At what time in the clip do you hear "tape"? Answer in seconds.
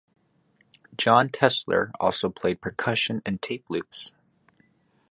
3.39-3.65